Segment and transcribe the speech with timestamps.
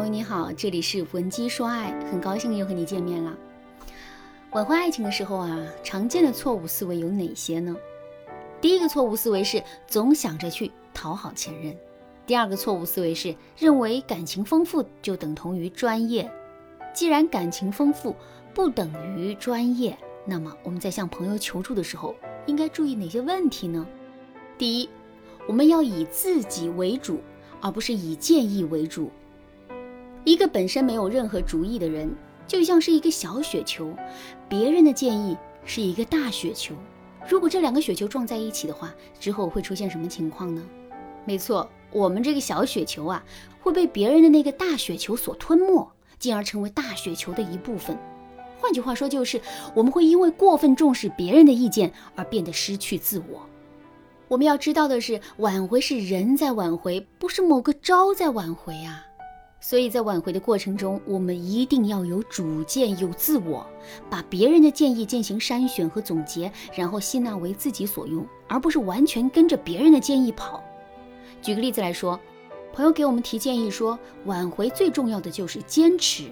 [0.00, 3.36] 朋友你好，这里是文姬说爱，很高兴又和你见面了。
[4.52, 7.76] 挽回爱情的时候啊，常见的错误思维有哪些呢？
[8.62, 11.74] 第一个错误思维是总想着去讨好前任；
[12.24, 16.32] 第二个错误思维是认为感情丰富就等同于专业。
[16.94, 18.16] 既然感情丰富
[18.54, 22.14] 不等于专业，那么我们在向朋友求助的时候，
[22.46, 23.86] 应该注意哪些问题呢？
[24.56, 24.88] 第一，
[25.46, 27.20] 我们要以自己为主，
[27.60, 29.10] 而不是以建议为主。
[30.24, 32.14] 一个本身没有任何主意的人，
[32.46, 33.94] 就像是一个小雪球，
[34.48, 36.74] 别人的建议是一个大雪球。
[37.28, 40.62] 如果这两个雪球撞在一起的话，之后会出现什么情况呢？
[41.24, 43.22] 没错，我们这个小雪球啊，
[43.60, 45.88] 会被别人的那个大雪球所吞没，
[46.18, 47.96] 进而成为大雪球的一部分。
[48.58, 49.40] 换句话说，就是
[49.74, 53.40] 我们会因为过分重视别人的意见而变得失去自我。
[54.28, 59.06] 我们要知道的是，挽回是人在挽回，不是某个招在挽回啊。
[59.60, 63.66] 所以在挽回的过程中，我们一定要有主见、有自我，
[64.08, 70.64] 把别人的建议进行筛选和总结，然后吸纳为自己所用，而不是完全跟着别人的建议跑。
[71.42, 72.18] 举个例子来说，
[72.72, 76.30] 朋友给我们提建议说，挽回最重要的就是坚持。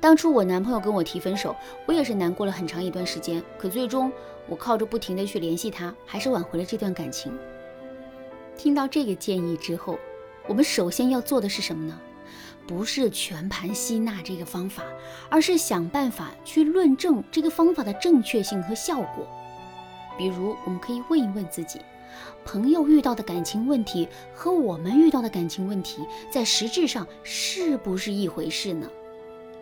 [0.00, 1.54] 当初我男朋友跟我提分手，
[1.86, 4.10] 我也是难过了很长一段时间，可最终
[4.48, 7.32] 我靠着不停的去联系他，还是挽回了这段感情。
[8.56, 9.98] 听到这个建议之后，
[10.48, 12.00] 我们首先要做的是什么呢？
[12.70, 14.84] 不是全盘吸纳这个方法，
[15.28, 19.26] 而是想办法去论证这个方法的正确性和效果。
[20.16, 21.80] 比如，我们可以问一问自己：
[22.44, 28.88] 朋友遇到的感情问题和我们遇到的感情问题，在实质上是不是一回事呢？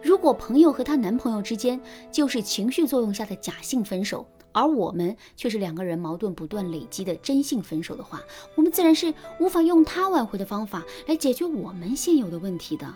[0.02, 1.80] 如果朋友和她男朋友之间
[2.12, 4.26] 就是情绪作用下的假性分手，
[4.58, 8.20] 而我们却是两个人矛盾不断累积的真性分手的话，
[8.56, 12.92] 我们自然是无法用他挽回的方法来解决我们现有的问题的。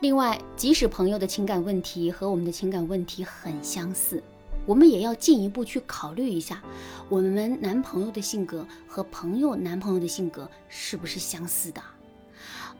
[0.00, 4.20] 另外，即使朋友的情感问题和我们的情感问题很相似，
[4.66, 6.60] 我们也要进一步去考虑一下，
[7.08, 11.80] 我们男朋友的性格和朋友男朋友的性格是不是相似的。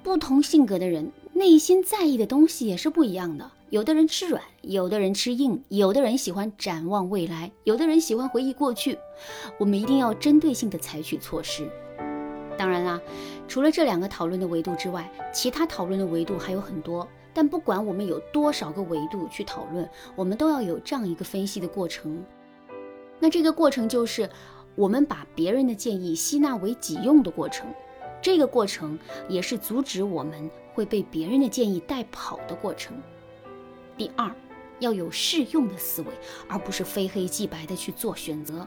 [0.03, 3.49] 不同性格的人内心在意的东西也是不一样的。
[3.75, 8.97] 有的人吃软，有的人吃硬，有的人喜欢展望未来，有的人喜欢回忆过去。
[9.59, 11.69] 我们一定要针对性的采取措施。
[12.57, 13.03] 当然啦，
[13.49, 17.05] 除了这两个讨论的维度之外，其他讨论的维度还有很多。
[17.33, 22.25] 但不管我们有多少个维度去讨论，我们都要有这样一个分析的过程。
[23.19, 24.31] 那这个过程就是
[24.77, 27.67] 我们把别人的建议吸纳为己用的过程。
[28.23, 28.97] 这个过程
[29.29, 32.97] 也是阻止我们会被别人的建议带跑的过程。
[33.97, 34.31] 第二，
[34.81, 36.09] 要有适用的思维，
[36.49, 38.66] 而不是非黑即白的去做选择。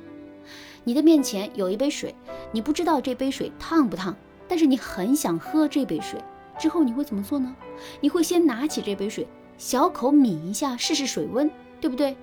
[0.83, 2.15] 你的面前有一杯水，
[2.51, 4.15] 你不知道这杯水烫不烫，
[4.47, 6.19] 但是你很想喝这杯水。
[6.57, 7.55] 之后你会怎么做呢？
[7.99, 9.27] 你会先拿起这杯水，
[9.57, 12.15] 小口抿一下，试试水温，对不对？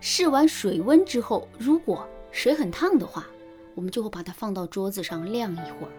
[0.00, 3.26] 试完水温之后，如果水很烫的话，
[3.74, 5.92] 我们就会把它放到桌子上晾一会儿。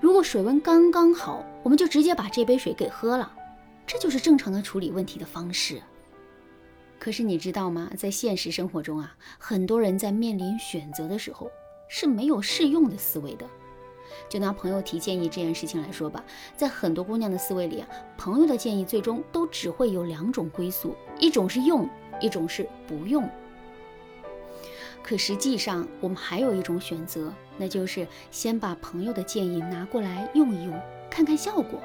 [0.00, 3.30] 如果水温刚刚好，我们就直接把这杯水给喝了。
[3.86, 5.80] 这就是正常的处理问题的方式。
[6.98, 7.90] 可是你知道吗？
[7.96, 11.50] 在现实生活中啊，很多人在面临选择的时候
[11.88, 13.46] 是没有适用的思维的。
[14.28, 16.24] 就拿朋友提建议这件事情来说吧，
[16.56, 21.88] 在很多姑娘的思维里啊，朋友的建议最终都只会有两种归宿：一种是用，
[22.20, 23.28] 一种是不用。
[25.02, 31.80] 可实际上，我们还有一种选择，那就是先把朋友的建议拿过来用一用，看看效果。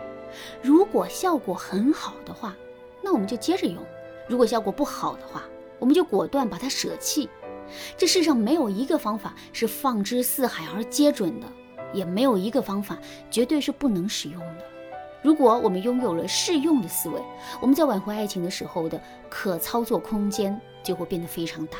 [0.62, 2.56] 如果效果很好的话，
[3.02, 3.82] 那我们就接着用；
[4.28, 5.44] 如果效果不好的话，
[5.80, 7.30] 我们就果断把它舍弃。
[7.98, 11.48] 这世上没有一个方法是放之四海而皆准的，
[11.94, 12.98] 也没有一个方法
[13.30, 14.64] 绝对是不能使用的。
[15.22, 17.22] 如果我们拥有了适用的思维，
[17.60, 21.78] 我们在挽回爱情的时候的可操作空间就会变得非常大。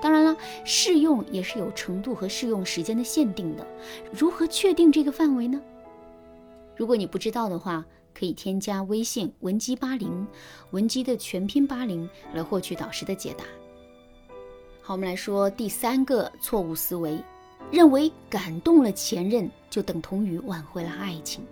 [0.00, 3.66] 当然了，适用也是有程度和适用时间的限定的。
[4.12, 5.60] 如何确定这个范围呢？
[6.78, 7.84] 如果你不知道的话，
[8.14, 10.24] 可以添加微信文姬八零，
[10.70, 13.44] 文姬的全拼八零来获取导师的解答。
[14.80, 17.20] 好，我们来说第三个错误思维，
[17.72, 21.44] 认为感动了前任就等同于挽回了爱情。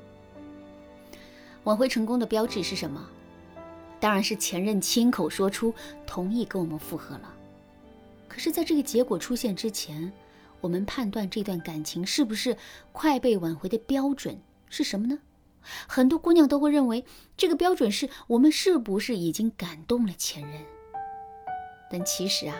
[1.64, 3.04] 挽回成功的标志是什么？
[3.98, 5.74] 当然是前任亲口说出
[6.06, 7.34] 同意跟我们复合了。
[8.28, 10.12] 可是，在这个结果出现之前，
[10.60, 12.56] 我们判断这段感情是不是
[12.92, 14.38] 快被挽回的标准？
[14.68, 15.18] 是什么呢？
[15.88, 17.04] 很多姑娘都会认为
[17.36, 20.60] 这个标准是我们是不是已经感动了前任。
[21.90, 22.56] 但其实啊，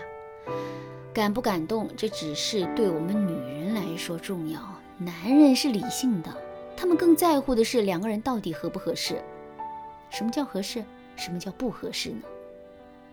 [1.13, 4.61] 感不感动，这只是对我们女人来说重要。
[4.99, 6.37] 男人是理性的，
[6.77, 9.23] 他们更在乎的是两个人到底合不合适。
[10.11, 10.85] 什么叫合适？
[11.17, 12.23] 什么叫不合适呢？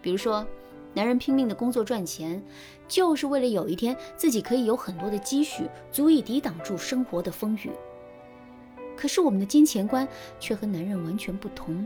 [0.02, 0.46] 比如说，
[0.94, 2.44] 男人拼命的工作赚钱，
[2.88, 7.72] 就是为了有一天自己可以有很多的积蓄，足以抵挡住生活的风雨。
[9.04, 10.08] 可是我们的金钱观
[10.40, 11.86] 却和男人完全不同。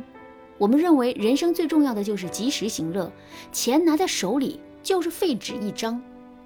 [0.60, 3.12] 我们认为人生最重要的就是及时行乐，
[3.52, 6.00] 钱拿在手里就是废纸一张，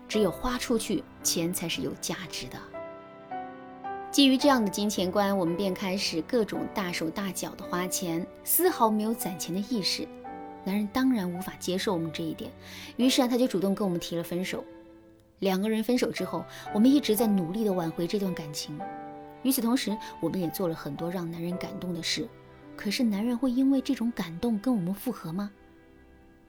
[0.08, 2.58] 只有花出去，钱才是有价值的。
[4.12, 10.08] 基于这样的金钱观，我们便开始各种大手大脚的花钱，丝毫没有攒钱的意识。
[10.64, 12.50] 男人当然无法接受我们这一点，
[12.96, 14.64] 于是啊，他就主动跟我们提了分手。
[15.40, 18.80] 两个人分手之后，我们一直在努力的挽回这段感情。
[19.44, 22.28] 与此同时，我们也做了很多让男人感动的事。
[22.76, 25.52] 可是，男人会因为这种感动跟我们复合吗？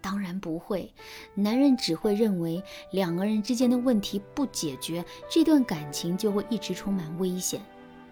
[0.01, 0.93] 当然不会。
[1.35, 7.61] 男人只会认为两个人之间的问题不解决，这段感情就会一直充满危险。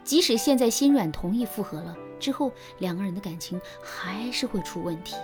[0.05, 5.17] 即使现在心软同意复合了，之后两个人的感情还是会出问题。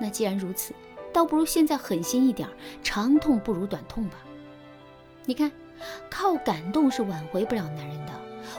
[0.00, 0.74] 那既然如此，
[1.12, 2.48] 倒不如现在狠心一点，
[2.82, 4.16] 长痛不如短痛吧。
[5.24, 5.50] 你看，
[6.10, 8.12] 靠感动是挽回不了男人的。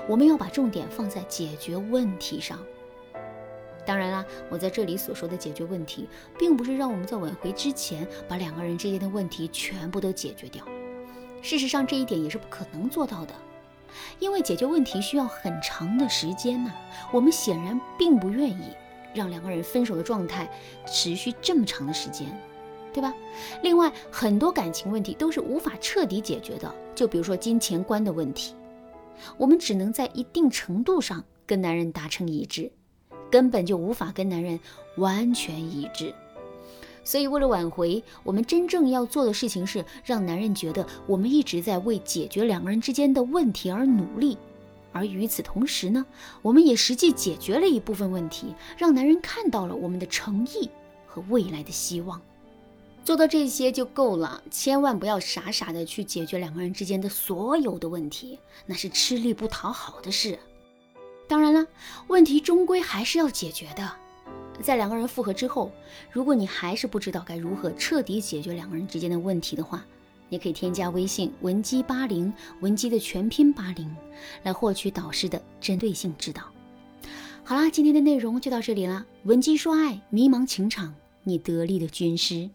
[0.07, 2.59] 我们要把重点放在解决问题上。
[3.85, 6.07] 当然啦，我在这里所说的解决问题，
[6.39, 10.65] 并不是让我们在挽回之前把两个人之间的问题全部都解决掉。
[11.41, 13.33] 事实上，这一点也是不可能做到的，
[14.17, 16.73] 因为解决问题需要很长的时间呢。
[17.13, 18.73] 我们显然并不愿意
[19.13, 20.49] 让两个人分手的状态
[20.87, 22.27] 持续这么长的时间，
[22.91, 23.13] 对吧？
[23.61, 28.55] 另外，很多感情问题都是无法彻底解决的，就比如说金钱观的问题，
[29.37, 32.71] 我们只能在一定程度上跟男人达成一致。
[33.31, 34.57] 根本就无法跟男人
[34.97, 36.13] 完全一致，
[37.03, 44.37] 所以为了挽回，我们真正要做的事情是让男人觉得我们一直在为解决两个人之间的问题而努力，
[44.93, 46.05] 而与此同时呢，
[46.43, 50.69] 我们也实际解决了一部分问题，让男人看到了我们的诚意
[51.07, 52.21] 和未来的希望。
[53.05, 60.39] 做到这些就够了，千万不要傻傻的去解决两个人之间的所有的问题，那是吃力不讨好的事。
[61.27, 61.67] 当然了，
[62.07, 63.91] 问题终归还是要解决的。
[64.59, 65.71] 在两个人复合之后，
[66.11, 69.85] 如果你还是不知道该如何彻底解决两个人之间的问题的话，
[70.27, 73.95] 你可以添加微信文姬八零，文姬的全拼八零，
[74.41, 76.41] 来获取导师的针对性指导。
[77.43, 79.05] 好啦，今天的内容就到这里啦。
[79.25, 82.49] 文姬说爱，迷茫情场，你得力的军师。